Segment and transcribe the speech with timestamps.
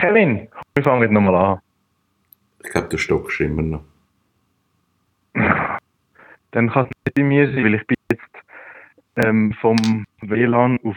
[0.00, 1.60] Kevin, wir fangen nochmal an.
[2.64, 3.84] Ich glaube, du stockst immer noch.
[6.52, 8.24] Dann kann es nicht bei mir sein, weil ich bin jetzt
[9.16, 10.96] ähm, vom WLAN auf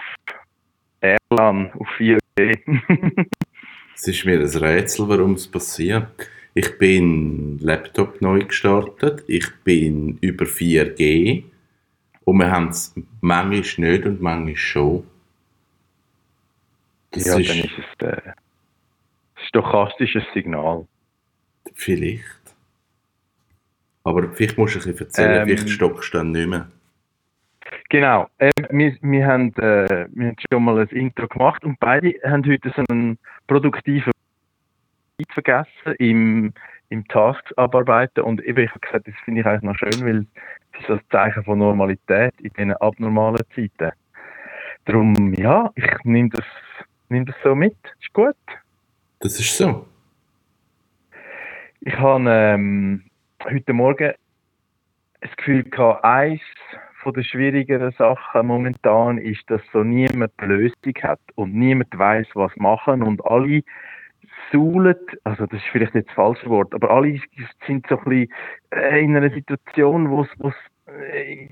[1.01, 3.25] RLAN auf 4G.
[3.95, 6.07] Es ist mir ein Rätsel, warum es passiert.
[6.55, 11.43] Ich bin Laptop neu gestartet, ich bin über 4G
[12.25, 15.03] und wir haben es manchmal nicht und manchmal schon.
[17.11, 18.31] Das ja, ist dann ist es äh,
[19.51, 20.87] stochastisches Signal.
[21.73, 22.23] Vielleicht.
[24.03, 26.67] Aber vielleicht musst du ein bisschen erzählen, ähm, vielleicht stockst du dann nicht mehr.
[27.89, 28.27] Genau.
[28.37, 32.45] Äh, wir, wir, haben, äh, wir haben schon mal ein Intro gemacht und beide haben
[32.45, 33.17] heute so einen
[33.47, 34.11] produktiven
[35.17, 36.53] Zeit vergessen im,
[36.89, 40.25] im Tasks abarbeiten und eben, ich habe gesagt, das finde ich eigentlich noch schön, weil
[40.73, 43.91] es ist ein Zeichen von Normalität in diesen abnormalen Zeiten.
[44.85, 46.45] Darum, ja, ich nehme das,
[47.09, 47.77] nehm das so mit.
[47.99, 48.35] Ist gut.
[49.21, 49.85] Das ist so.
[51.81, 53.03] Ich habe ähm,
[53.43, 54.13] heute Morgen
[55.21, 56.41] das Gefühl gehabt, eins
[57.03, 62.29] von den schwierigeren Sachen momentan ist, dass so niemand eine Lösung hat und niemand weiß,
[62.33, 63.61] was machen und alle
[64.51, 67.19] saulen, also das ist vielleicht jetzt das falsche Wort, aber alle
[67.67, 68.33] sind so ein bisschen
[68.71, 70.55] äh, in einer Situation, wo es
[70.87, 71.47] äh,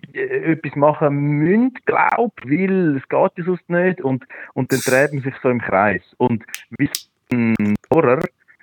[0.53, 4.25] etwas machen müssen, glaub, weil es geht ja sonst nicht und,
[4.55, 6.01] und dann man sich so im Kreis.
[6.17, 6.43] Und
[6.79, 6.91] wie ein
[7.31, 8.19] Horror,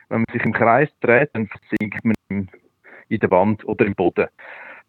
[0.08, 2.48] wenn man sich im Kreis dreht, dann versinkt man
[3.08, 4.26] in der Wand oder im Boden.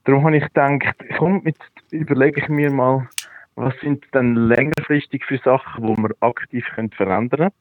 [0.03, 3.07] Darum habe ich gedacht, komm, jetzt überlege ich mir mal,
[3.55, 7.51] was sind denn längerfristig für Sachen, die wir aktiv verändern können.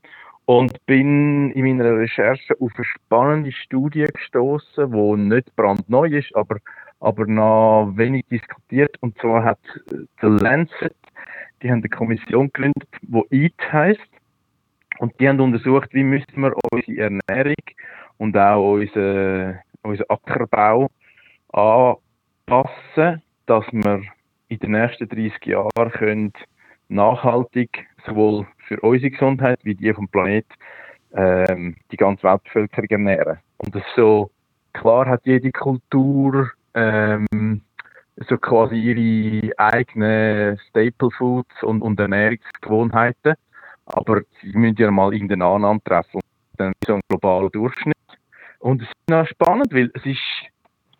[0.44, 6.58] Und bin in meiner Recherche auf eine spannende Studie gestoßen, die nicht brandneu ist, aber,
[7.00, 8.96] aber noch wenig diskutiert.
[9.00, 9.58] Und zwar hat
[10.20, 10.94] The Lancet,
[11.62, 14.15] die haben eine Kommission gegründet, die EAT heisst.
[14.98, 17.54] Und die haben untersucht, wie müssen wir unsere Ernährung
[18.18, 20.90] und auch unseren, unseren Ackerbau
[21.52, 21.96] an
[22.46, 24.02] passen, dass wir
[24.48, 26.32] in den nächsten 30 Jahren können
[26.88, 30.46] nachhaltig sowohl für unsere Gesundheit wie die vom Planet
[31.14, 33.38] ähm, die ganze Weltbevölkerung ernähren.
[33.58, 34.30] Und das so
[34.72, 37.62] klar hat jede Kultur ähm,
[38.28, 43.34] so quasi ihre eigenen Staple Foods und, und Ernährungsgewohnheiten,
[43.86, 46.20] aber sie müssen ja mal irgendeinen Annahme treffen
[46.56, 47.94] dann so einen globalen Durchschnitt.
[48.58, 50.20] Und es ist noch spannend, weil es ist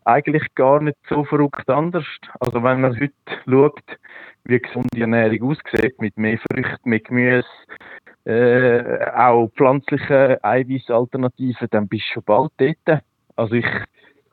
[0.04, 2.04] eigentlich gar nicht so verrückt anders.
[2.40, 3.12] Also wenn man heute
[3.44, 3.82] schaut,
[4.44, 7.46] wie gesunde Ernährung aussieht, mit mehr Früchten, mit Gemüse,
[8.24, 13.02] äh, auch pflanzliche Eiweißalternativen, dann bist du schon bald dort.
[13.34, 13.66] Also ich,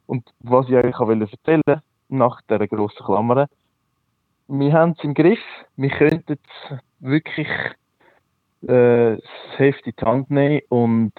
[0.06, 3.48] und was ich euch auch erzählen nach dieser grossen Klammer,
[4.48, 5.40] wir haben es im Griff,
[5.78, 6.38] wir könnten
[7.00, 7.48] wirklich
[8.68, 9.18] äh,
[9.58, 11.14] Heft in die Hand nehmen und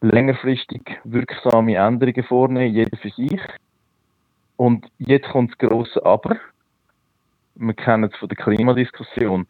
[0.00, 3.40] längerfristig wirksame Änderungen vornehmen, jeder für sich.
[4.56, 6.36] Und jetzt kommt das grosse Aber.
[7.54, 9.46] Wir kennen es von der Klimadiskussion.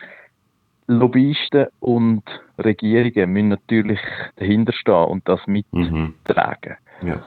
[0.89, 2.23] Lobbyisten und
[2.59, 4.01] Regierungen müssen natürlich
[4.37, 6.77] dahinter stehen und das mittragen.
[7.03, 7.09] Mhm.
[7.09, 7.25] Ja.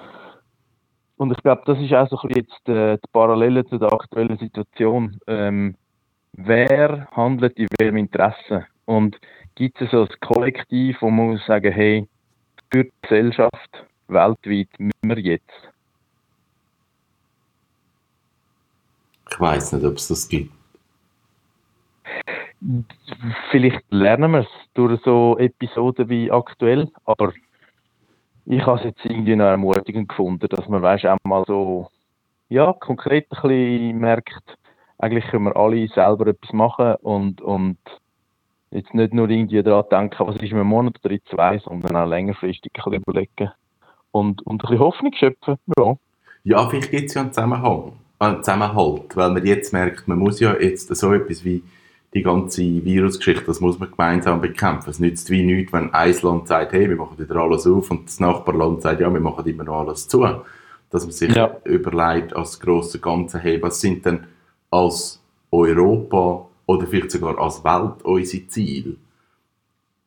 [1.17, 3.91] Und ich glaube, das ist auch so ein bisschen jetzt äh, die Parallele zu der
[3.91, 5.19] aktuellen Situation.
[5.27, 5.75] Ähm,
[6.31, 8.65] wer handelt in welchem Interesse?
[8.89, 9.19] Und
[9.53, 12.07] gibt es so ein Kollektiv, wo man muss sagen, hey,
[12.71, 15.69] für die Gesellschaft weltweit müssen wir jetzt?
[19.29, 20.51] Ich weiß nicht, ob es das gibt.
[23.51, 27.31] Vielleicht lernen wir es durch so Episoden wie aktuell, aber
[28.47, 31.91] ich habe es jetzt irgendwie noch ermutigend gefunden, dass man weißt, auch mal so
[32.47, 34.57] ja, konkret ein bisschen merkt,
[34.97, 37.77] eigentlich können wir alle selber etwas machen und, und
[38.71, 42.07] jetzt nicht nur irgendwie daran denken, was ist einem Monat oder in zwei, sondern auch
[42.07, 43.51] längerfristig ein bisschen überlegen
[44.11, 45.55] und, und ein bisschen Hoffnung schöpfen.
[45.77, 45.95] Ja,
[46.43, 50.39] ja vielleicht gibt es ja einen Zusammenhang, einen Zusammenhalt, weil man jetzt merkt, man muss
[50.39, 51.63] ja jetzt so etwas wie
[52.13, 54.89] die ganze Virusgeschichte, das muss man gemeinsam bekämpfen.
[54.89, 58.07] Es nützt wie nichts, wenn ein Land sagt, hey, wir machen wieder alles auf und
[58.07, 60.25] das Nachbarland sagt, ja, wir machen immer noch alles zu.
[60.89, 61.55] Dass man sich ja.
[61.65, 64.25] überlegt als grosse Ganze, hey, was sind denn
[64.71, 65.21] als
[65.51, 68.95] Europa oder vielleicht sogar als Welt unsere Ziele.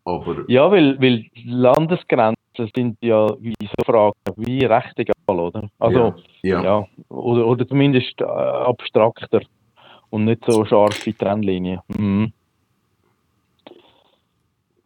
[0.04, 5.68] Aber ja, weil, weil Landesgrenzen sind ja wie so Fragen wie recht egal, oder?
[5.80, 6.62] Also, ja, ja.
[6.62, 9.40] ja oder, oder zumindest äh, abstrakter
[10.10, 11.80] und nicht so scharfe Trennlinien.
[11.88, 12.32] Mhm.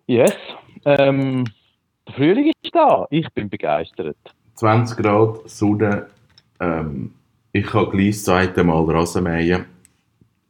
[0.07, 0.37] Yes.
[0.87, 1.45] Ähm,
[2.07, 3.07] der Frühling ist da.
[3.11, 4.17] Ich bin begeistert.
[4.55, 6.07] 20 Grad, Sonne.
[6.59, 7.13] Ähm,
[7.53, 9.76] ich kann gleich das zweite Mal Rasenmähen.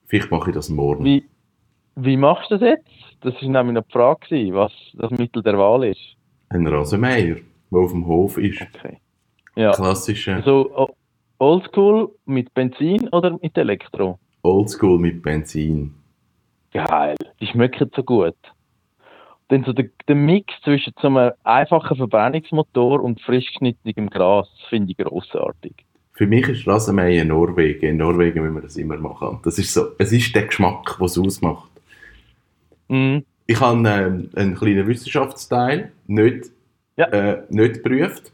[0.06, 1.04] Vielleicht mache ich das morgen.
[1.04, 1.24] Wie,
[1.96, 2.88] wie machst du das jetzt?
[3.22, 6.00] Das war nämlich noch die Frage, was das Mittel der Wahl ist.
[6.50, 7.36] Ein Rasenmäher,
[7.70, 8.60] der auf dem Hof ist.
[8.62, 8.98] Okay.
[9.56, 9.72] Ja.
[9.72, 10.94] Klassischer So o-
[11.38, 14.18] Oldschool mit Benzin oder mit Elektro?
[14.42, 15.94] Oldschool mit Benzin.
[16.72, 17.16] Geil.
[17.40, 18.36] Die schmecken so gut.
[19.48, 24.90] Dann so der, der Mix zwischen so einem einfachen Verbrennungsmotor und frisch geschnittenem Gras finde
[24.92, 25.85] ich grossartig.
[26.16, 27.84] Für mich ist Rasenmäher Norwegen.
[27.90, 29.38] In Norwegen müssen wir das immer machen.
[29.44, 31.70] Das ist so, es ist der Geschmack, was es ausmacht.
[32.88, 33.22] Mhm.
[33.46, 36.46] Ich habe ähm, einen kleinen Wissenschaftsteil nicht,
[36.96, 37.04] Ja.
[37.08, 38.32] äh, nicht geprüft.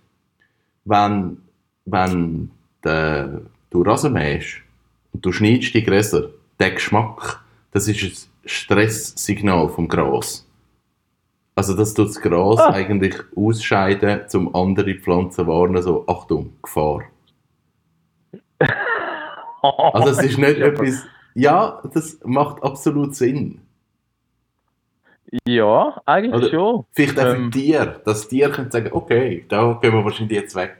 [0.84, 1.38] Wenn,
[1.84, 2.50] wenn
[2.84, 4.58] der, du Rasen mähst
[5.12, 6.30] und du schneidest die Gräser,
[6.60, 7.40] der Geschmack,
[7.72, 8.12] das ist ein
[8.46, 10.46] Stresssignal vom Gras.
[11.56, 12.72] Also das tut das Gras Ah.
[12.72, 17.02] eigentlich ausscheiden, um andere Pflanzen zu warnen, so Achtung, Gefahr.
[19.62, 21.06] Also es ist nicht etwas...
[21.34, 23.60] Ja, das macht absolut Sinn.
[25.46, 26.84] Ja, eigentlich Oder- schon.
[26.92, 27.50] Vielleicht auch für Ähm.
[27.50, 30.76] Tiere, dass Tiere können sagen, okay, da gehen wir wahrscheinlich jetzt weg.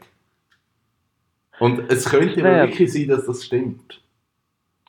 [1.58, 4.00] Und es könnte ja wirklich sein, dass das stimmt.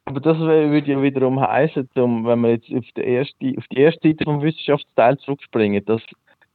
[0.05, 3.77] Aber das würde ja wiederum heißen, um, wenn wir jetzt auf die erste, auf die
[3.77, 6.01] erste Seite vom Wissenschaftsteil zurückspringen, dass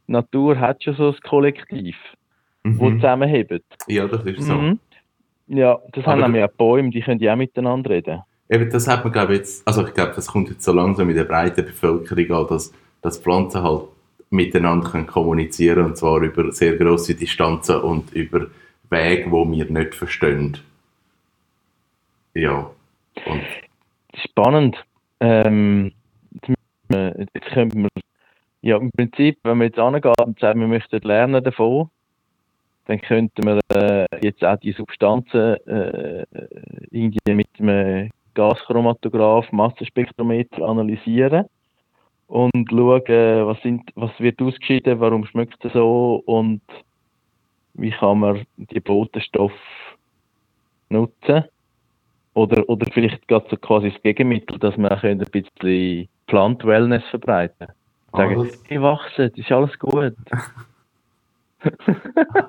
[0.07, 1.97] Natur hat schon so ein Kollektiv,
[2.65, 2.97] wo Mhm.
[3.01, 3.65] zusammenhebt.
[3.87, 4.55] Ja, das ist so.
[4.55, 4.81] Mhm.
[5.49, 8.23] Ja, das haben Aber nämlich auch Bäume, die können ja auch miteinander reden.
[8.51, 11.09] Eben, das hat man, glaube ich, jetzt, also ich glaube, das kommt jetzt so langsam
[11.11, 12.73] in der breiten Bevölkerung an, dass,
[13.03, 13.83] dass Pflanzen halt
[14.31, 18.47] miteinander können kommunizieren und zwar über sehr grosse Distanzen und über
[18.91, 20.59] Wege, wo wir nicht verstehen.
[22.35, 22.71] Ja.
[23.27, 23.43] Und
[24.15, 24.77] Spannend.
[25.21, 25.93] Ähm,
[26.33, 26.59] jetzt, müssen
[26.89, 27.89] wir- wir,
[28.63, 31.91] ja, im Prinzip, wenn wir jetzt angehen und sagen, wir möchten lernen davon,
[32.89, 36.25] dann könnten wir äh, jetzt auch die Substanzen äh,
[36.91, 41.45] irgendwie mit einem Gaschromatograph, Massenspektrometer analysieren
[42.29, 46.63] und schauen, was, sind, was wird ausgeschieden, warum schmeckt es so und
[47.75, 49.53] wie kann man die Botenstoffe
[50.89, 51.45] nutzen.
[52.35, 57.67] Oder, oder vielleicht gerade so quasi das Gegenmittel, dass auch ein bisschen Plant-Wellness verbreiten
[58.13, 60.15] Sagen, Ah, das- hey, wachsen, ist alles gut.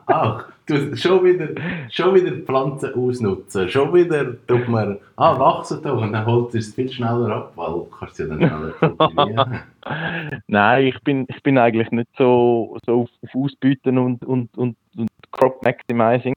[0.07, 1.49] Ach, du, schon wieder,
[1.89, 6.75] schon wieder Pflanzen ausnutzen, schon wieder tut man, ah, wachsen da und dann holt es
[6.75, 9.63] viel schneller ab, weil du kannst ja dann schneller.
[10.47, 14.75] Nein, ich bin, ich bin eigentlich nicht so, so auf, auf Ausbüten und, und, und,
[14.95, 16.35] und Crop Maximizing.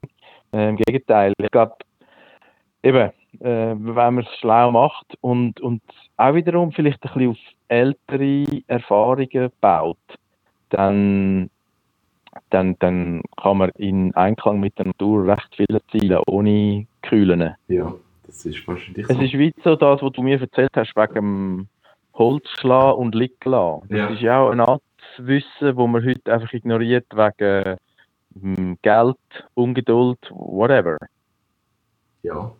[0.51, 1.75] Äh, Im Gegenteil, ich glaube,
[2.81, 5.81] eben, äh, wenn man es schlau macht und, und
[6.17, 7.37] auch wiederum vielleicht ein bisschen auf
[7.67, 9.97] ältere Erfahrungen baut,
[10.69, 11.49] dann,
[12.49, 17.55] dann, dann kann man in Einklang mit der Natur recht viel erzielen, ohne Kühlen.
[17.67, 17.93] Ja,
[18.25, 19.21] das ist wahrscheinlich Es so.
[19.23, 21.67] ist wie so das, was du mir erzählt hast, wegen dem
[22.15, 23.87] Holzschlagen und Lieglassen.
[23.89, 24.07] Das Ja.
[24.09, 24.81] ist ja auch eine Art
[25.17, 27.77] Wissen, wo man heute einfach ignoriert wegen
[28.39, 29.17] hm, Geld,
[29.53, 30.97] Ungeduld, whatever.
[32.23, 32.51] Ja,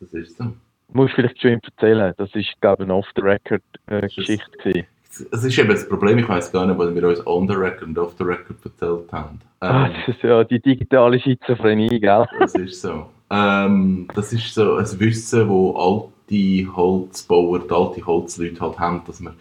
[0.00, 0.52] das ist so.
[0.92, 2.12] Muss ich vielleicht schon erzählen.
[2.18, 4.86] Das ist, glaube ich, eine Off-the-Record-Geschichte.
[5.30, 7.82] Es ist eben das Problem, ich weiß gar nicht, was wir uns on the record
[7.88, 9.40] und off the record erzählt haben.
[9.60, 12.26] Ah, Ähm, das ist ja die digitale Schizophrenie, gell?
[12.38, 13.06] Das ist so.
[13.30, 19.20] Ähm, das ist so ein Wissen, wo alte Holzbauer, die alte Holzleute halt haben, dass
[19.20, 19.34] man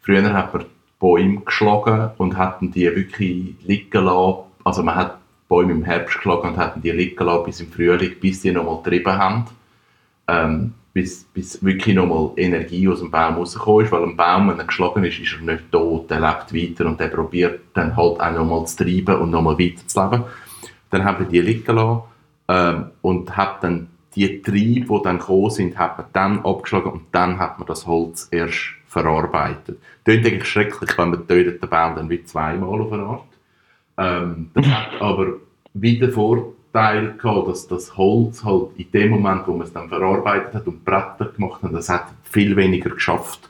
[0.00, 0.64] früher hat man
[0.98, 4.44] Bäume geschlagen und hatten die wirklich liegen lassen.
[4.64, 5.18] Also man hat
[5.48, 8.82] Bäume im Herbst geschlagen und hatten die liegen lassen bis im Frühling, bis die nochmal
[8.82, 9.44] getrieben haben.
[10.28, 14.58] Ähm, bis, bis wirklich nochmal Energie aus dem Baum rausgekommen ist, weil ein Baum, wenn
[14.58, 18.20] er geschlagen ist, ist er nicht tot, der lebt weiter und der probiert dann halt
[18.20, 20.24] auch nochmal zu treiben und nochmal weiter zu leben.
[20.90, 22.02] Dann haben wir die liegen lassen
[22.48, 27.02] ähm, und hat dann die Triebe, die dann gekommen sind, hat man dann abgeschlagen und
[27.12, 29.78] dann hat man das Holz erst verarbeitet.
[30.04, 33.22] Klingt eigentlich schrecklich, wenn man tötet den Baum dann wie zweimal auf eine Art.
[33.96, 35.34] Ähm, das hat aber
[35.74, 36.10] wieder
[36.72, 40.66] Vorteil gehabt, dass das Holz halt in dem Moment, wo man es dann verarbeitet hat
[40.68, 43.48] und Bretter gemacht hat, das hat viel weniger geschafft.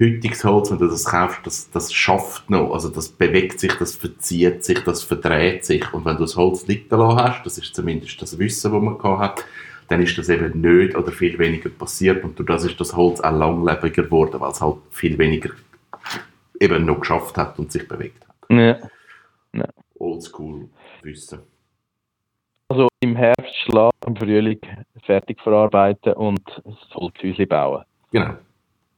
[0.00, 3.94] Heutiges Holz, wenn du das kaufst, das, das schafft noch, also das bewegt sich, das
[3.96, 7.74] verzieht sich, das verdreht sich und wenn du das Holz liegen lassen hast, das ist
[7.74, 9.44] zumindest das Wissen, das man gehabt hat,
[9.88, 13.20] dann ist das eben nicht oder viel weniger passiert und durch das ist das Holz
[13.20, 15.50] auch langlebiger geworden, weil es halt viel weniger
[16.60, 18.50] eben noch geschafft hat und sich bewegt hat.
[18.50, 18.78] Ja.
[19.98, 20.68] Oldschool
[21.02, 21.40] Wissen.
[22.68, 24.60] Also im Herbst schlagen, im Frühling
[25.04, 27.84] fertig verarbeiten und das Holzhäuschen bauen.
[28.12, 28.34] Genau.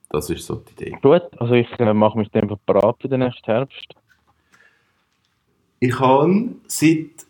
[0.08, 0.98] Das ist so die Idee.
[1.00, 3.94] Gut, also ich äh, mache mich dann bereit für den nächsten Herbst.
[5.78, 7.26] Ich habe seit,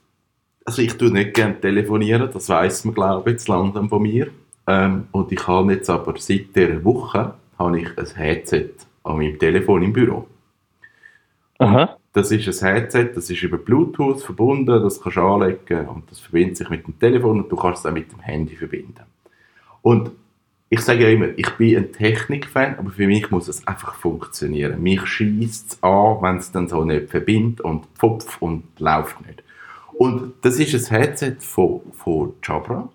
[0.65, 4.29] also ich tue nicht gerne telefonieren, das weiß man glaube ich langsam von mir.
[4.67, 8.71] Ähm, und ich habe jetzt aber seit dieser Woche habe ich ein Headset
[9.05, 10.27] an meinem Telefon im Büro.
[11.61, 11.97] Aha.
[12.13, 16.19] das ist ein Headset, das ist über Bluetooth verbunden, das kannst du anlegen und das
[16.19, 19.05] verbindet sich mit dem Telefon und du kannst es auch mit dem Handy verbinden.
[19.83, 20.11] Und
[20.71, 24.81] ich sage ja immer, ich bin ein Technikfan, aber für mich muss es einfach funktionieren.
[24.83, 29.43] Mich schießt es an, wenn es dann so nicht verbindet und pfupf und läuft nicht.
[29.93, 32.89] Und das ist ein Headset von, von Jabra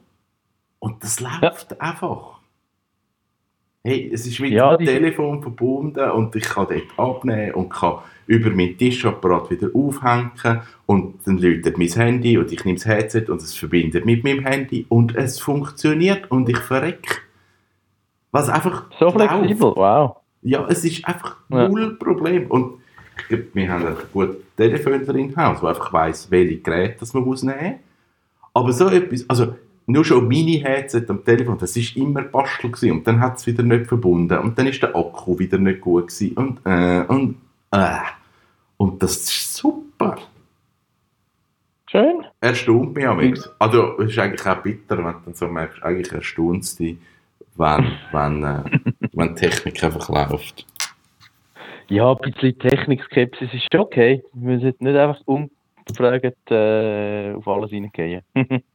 [0.80, 1.78] und das läuft ja.
[1.80, 2.35] einfach.
[3.86, 8.00] Hey, es ist mit ja, dem Telefon verbunden und ich kann dort abnehmen und kann
[8.26, 13.26] über meinen Tischapparat wieder aufhängen und dann läutet mein Handy und ich nehme das Headset
[13.30, 17.18] und es verbindet mit meinem Handy und es funktioniert und ich verrecke.
[18.32, 20.16] Was einfach So flexibel, wow.
[20.42, 21.70] Ja, es ist einfach ja.
[21.70, 22.80] null Problem und
[23.54, 27.44] wir haben ein gutes Telefon im Haus, der einfach weiss, welche Geräte das man muss
[27.44, 27.80] nehmen muss.
[28.52, 29.54] Aber so etwas, also
[29.88, 32.92] nur schon Mini-Headset am Telefon, das war immer Bastel gewesen.
[32.92, 36.08] und dann hat es wieder nicht verbunden und dann ist der Akku wieder nicht gut
[36.08, 37.38] gewesen und äh, und
[37.72, 38.00] äh.
[38.78, 40.18] Und das ist super.
[41.90, 42.26] Schön.
[42.42, 43.40] Erstaunt mich auch mit.
[43.60, 46.98] Also es ist eigentlich auch bitter, wenn du dann so merkst, eigentlich erstaunt es dich,
[47.56, 48.64] wenn, wenn, äh,
[49.14, 50.66] wenn Technik einfach läuft.
[51.88, 54.24] Ja, ein bisschen Technikskepsis ist schon okay.
[54.34, 58.24] Wir müssen nicht einfach ungefragt äh, auf alles reingehen.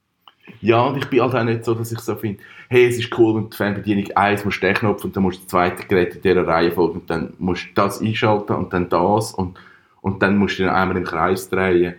[0.60, 3.16] Ja, und ich bin halt auch nicht so, dass ich so finde, hey, es ist
[3.18, 5.86] cool, wenn die Fernbedienung 1 musst du den Knopf und dann musst du das zweite
[5.86, 9.58] Gerät in dieser Reihe folgen und dann musst du das einschalten und dann das und,
[10.02, 11.94] und dann musst du dann einmal im Kreis drehen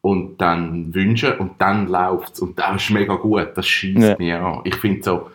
[0.00, 4.16] und dann wünschen und dann läuft es und das ist mega gut, das schießt ja.
[4.18, 4.60] mich an.
[4.64, 5.30] Ich finde so,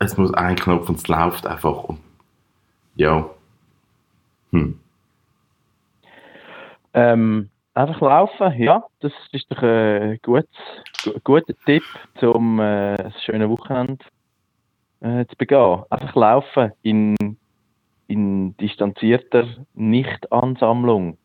[0.00, 1.98] es muss ein Knopf und es läuft einfach und
[2.96, 3.30] ja.
[4.50, 4.78] Hm.
[6.94, 10.48] Ähm, Einfach laufen, ja, das ist doch ein guter,
[11.22, 11.84] guter Tipp,
[12.22, 14.04] um äh, ein schönes Wochenende
[14.98, 15.84] äh, zu begehen.
[15.88, 17.14] Einfach laufen in,
[18.08, 21.18] in distanzierter Nichtansammlung.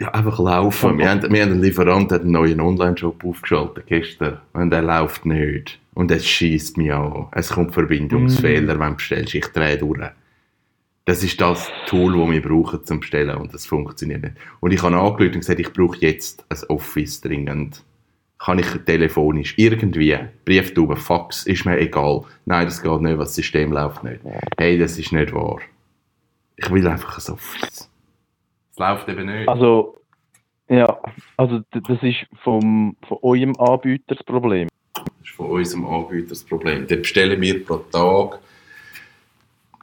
[0.00, 0.98] Ja, einfach laufen.
[0.98, 5.78] Wir haben, wir haben einen Lieferant einen neuen Online-Shop aufgeschaltet gestern und der läuft nicht.
[5.94, 7.28] Und es schießt mich an.
[7.30, 8.80] Es kommt Verbindungsfehler, mm.
[8.80, 9.32] wenn du bestellst.
[9.32, 10.00] Ich drehe durch
[11.08, 14.34] das ist das Tool, das wir brauchen zum Bestellen und das funktioniert nicht.
[14.60, 17.82] Und ich habe angerufen und gesagt, ich brauche jetzt ein Office dringend.
[18.38, 22.24] Kann ich telefonisch irgendwie, Brieftube, Fax, ist mir egal.
[22.44, 24.20] Nein, das geht nicht, was das System läuft nicht.
[24.58, 25.60] Hey, das ist nicht wahr.
[26.56, 27.90] Ich will einfach ein Office.
[28.72, 29.48] Es läuft eben nicht.
[29.48, 29.96] Also,
[30.68, 31.00] ja,
[31.38, 34.68] also das ist vom, von eurem Anbieter das Problem.
[34.92, 36.86] Das ist von unserem Anbieter das Problem.
[36.86, 38.40] Den bestellen wir pro Tag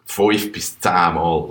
[0.05, 1.49] fünf bis zehn Mal.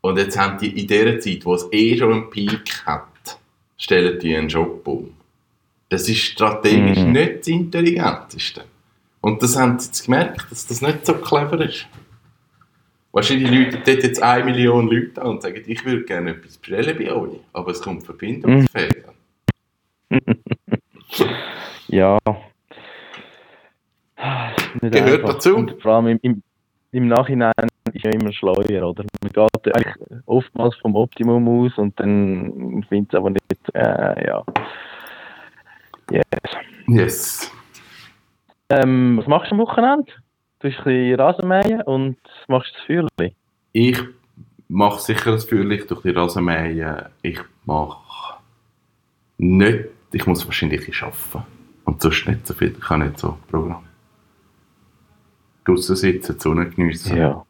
[0.00, 3.38] Und jetzt haben die in dieser Zeit, wo es eh schon einen Peak hat,
[3.76, 5.14] stellen die einen Job um.
[5.88, 7.12] Das ist strategisch mhm.
[7.12, 8.64] nicht das Intelligenteste.
[9.20, 11.86] Und das haben sie jetzt gemerkt, dass das nicht so clever ist.
[13.10, 16.96] Wahrscheinlich Leute dort jetzt eine Million Leute an und sagen, ich würde gerne etwas bestellen
[16.96, 19.14] bei euch, aber es kommt Verbindungsfehler.
[21.88, 22.18] ja.
[24.80, 25.34] Gehört einfach.
[25.34, 25.56] dazu.
[25.56, 26.42] Und vor allem im, im,
[26.92, 27.52] im Nachhinein
[27.92, 29.04] ist ja immer schleuer, oder?
[29.22, 29.94] Man geht eigentlich
[30.26, 34.44] oftmals vom Optimum aus und dann findet es aber nicht, äh, ja.
[36.10, 36.24] Yes.
[36.86, 37.52] Yes.
[38.70, 40.10] Ähm, was machst du am Wochenende?
[40.60, 42.16] Du hast ein bisschen Rasenmähen und
[42.48, 43.34] machst das Feuerli?
[43.72, 44.00] Ich
[44.68, 47.06] mache sicher das Feuerli, tue ein Rasenmähen.
[47.22, 48.38] Ich mache
[49.38, 51.46] nicht, ich muss wahrscheinlich arbeiten.
[51.84, 53.87] Und sonst nicht so viel, ich habe nicht so Programm
[55.68, 57.16] draußen sitzen, die Sonne geniessen.
[57.16, 57.44] Ja.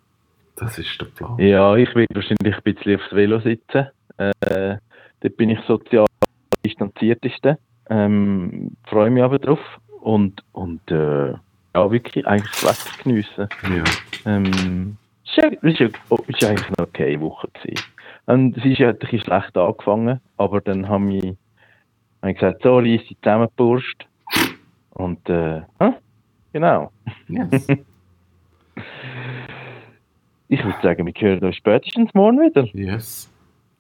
[0.57, 1.39] Das ist der Plan.
[1.39, 3.87] Ja, ich will wahrscheinlich ein bisschen aufs Velo sitzen.
[4.17, 4.77] Äh,
[5.21, 6.07] dort bin ich sozial
[6.65, 7.59] distanzierteste.
[7.89, 9.61] Ähm, freue mich aber drauf.
[10.01, 11.31] Und, und äh,
[11.75, 13.49] ja, wirklich eigentlich das Wetter geniessen.
[13.63, 13.85] Ja.
[14.25, 17.49] Ähm, es war eigentlich eine okay Woche.
[17.55, 17.85] Gewesen.
[18.27, 21.37] Und es ist ja ein bisschen schlecht angefangen, aber dann haben wir
[22.23, 24.07] hab gesagt, so, lies die zusammengeburscht.
[24.91, 25.63] Und, äh,
[26.53, 26.91] genau.
[27.29, 27.67] Yes.
[30.49, 32.65] Ich würde sagen, wir hören uns spätestens morgen wieder.
[32.73, 33.31] Yes,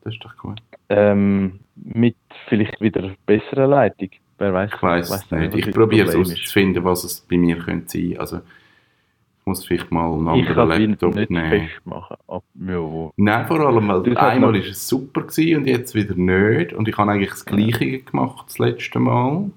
[0.02, 0.60] das ist doch gut.
[0.90, 2.16] Ähm, mit
[2.48, 4.10] vielleicht wieder besserer Leitung.
[4.38, 4.70] Wer weiß?
[4.74, 5.54] Ich weiß nicht.
[5.54, 8.18] Ich probiere es herauszufinden, was es bei mir könnte sein.
[8.18, 11.70] Also, ich muss vielleicht mal einen anderen ich Laptop nicht nehmen.
[11.84, 12.16] Machen.
[12.28, 13.10] Ab, ja.
[13.16, 16.74] Nein, vor allem, weil einmal war es super gewesen und jetzt wieder nicht.
[16.74, 19.50] Und ich habe eigentlich das Gleiche gemacht das letzte Mal.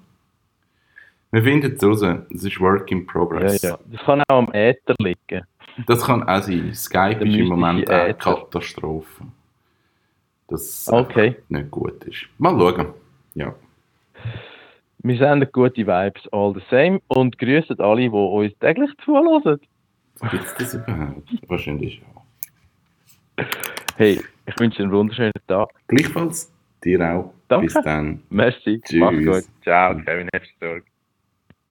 [1.31, 2.01] Wir finden es raus.
[2.29, 3.61] Es ist Work in Progress.
[3.61, 3.79] Ja, ja.
[3.85, 5.45] Das kann auch am Äther liegen.
[5.87, 6.73] Das kann auch sein.
[6.73, 9.23] Skype ist im Moment eine Katastrophe.
[10.47, 11.37] Das okay.
[11.47, 12.27] nicht gut ist.
[12.37, 12.87] Mal schauen.
[13.35, 13.55] Ja.
[14.99, 19.59] Wir senden gute Vibes all the same und grüßen alle, die uns täglich zuhören.
[20.29, 21.29] Gibt es das überhaupt?
[21.47, 23.45] Wahrscheinlich ja.
[23.95, 25.69] Hey, Ich wünsche dir einen wunderschönen Tag.
[25.87, 26.51] Gleichfalls
[26.83, 27.33] dir auch.
[27.47, 27.65] Danke.
[27.67, 28.21] Bis dann.
[28.29, 28.81] Merci.
[28.81, 28.99] Tschüss.
[28.99, 29.63] Mach's gut.
[29.63, 30.90] Ciao, Kevin Herzog.